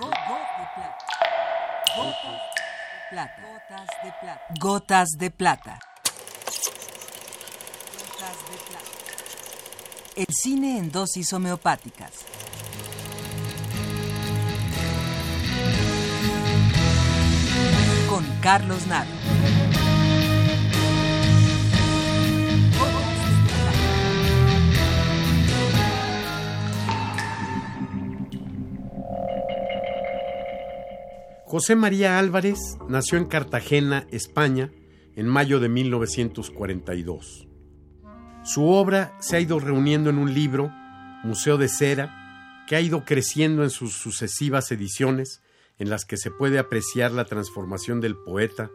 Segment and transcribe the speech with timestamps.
[0.00, 0.14] Gotas
[0.56, 0.66] de
[3.10, 3.36] plata.
[3.46, 4.54] Gotas de plata.
[4.58, 5.78] Gotas de plata.
[10.16, 12.12] El cine en dosis homeopáticas.
[18.08, 19.10] Con Carlos Naro.
[31.50, 34.70] José María Álvarez nació en Cartagena, España,
[35.16, 37.48] en mayo de 1942.
[38.44, 40.70] Su obra se ha ido reuniendo en un libro,
[41.24, 45.42] Museo de Cera, que ha ido creciendo en sus sucesivas ediciones,
[45.80, 48.70] en las que se puede apreciar la transformación del poeta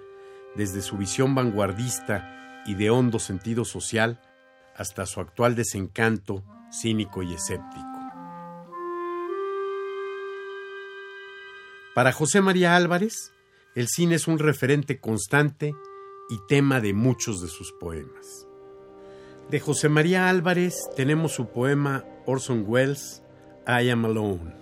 [0.58, 4.20] desde su visión vanguardista y de hondo sentido social
[4.76, 7.95] hasta su actual desencanto cínico y escéptico.
[11.96, 13.32] Para José María Álvarez,
[13.74, 15.74] el cine es un referente constante
[16.30, 18.46] y tema de muchos de sus poemas.
[19.50, 23.24] De José María Álvarez tenemos su poema Orson Welles,
[23.66, 24.54] I Am Alone.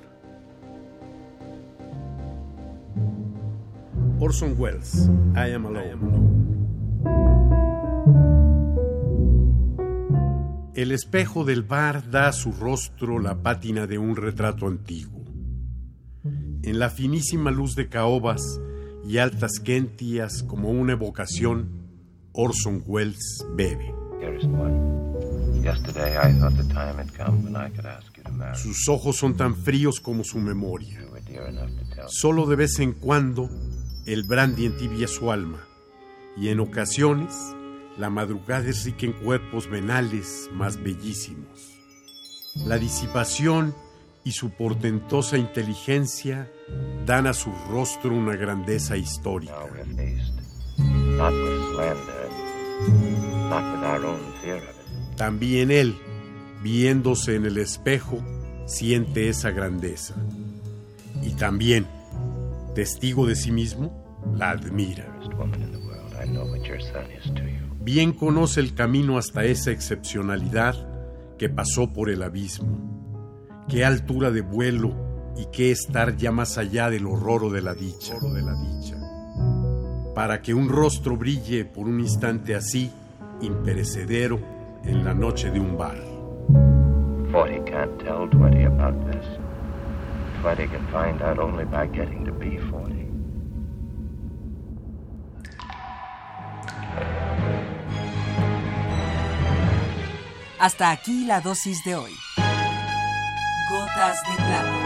[4.20, 6.04] Orson Welles, I Am Alone.
[10.76, 15.23] El espejo del bar da a su rostro la pátina de un retrato antiguo
[16.64, 18.60] en la finísima luz de caobas
[19.06, 21.70] y altas quentias como una evocación,
[22.32, 23.94] Orson Welles bebe.
[28.56, 31.02] Sus ojos son tan fríos como su memoria.
[32.08, 33.50] Solo de vez en cuando
[34.06, 35.66] el brandy entibia su alma
[36.38, 37.36] y en ocasiones
[37.98, 41.80] la madrugada es rica en cuerpos venales más bellísimos.
[42.66, 43.76] La disipación
[44.24, 46.50] y su portentosa inteligencia
[47.06, 49.54] dan a su rostro una grandeza histórica.
[55.18, 55.96] También él,
[56.62, 58.24] viéndose en el espejo,
[58.66, 60.16] siente esa grandeza.
[61.22, 61.86] Y también,
[62.76, 65.20] testigo de sí mismo, la admira.
[67.82, 70.76] Bien conoce el camino hasta esa excepcionalidad
[71.38, 73.03] que pasó por el abismo
[73.68, 74.94] qué altura de vuelo
[75.38, 78.16] y qué estar ya más allá del horror o de la dicha.
[78.20, 78.98] de la dicha.
[80.14, 82.92] Para que un rostro brille por un instante así,
[83.42, 84.40] imperecedero,
[84.84, 85.98] en la noche de un bar.
[87.32, 89.26] 40 can't tell 20 about this.
[90.42, 92.94] 20 can find out only by getting to be 40.
[100.60, 102.23] Hasta aquí la dosis de hoy.
[104.04, 104.83] Gotas de Plata.